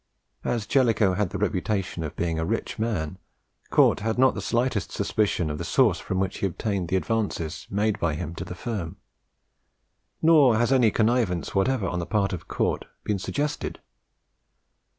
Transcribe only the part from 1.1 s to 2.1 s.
had the reputation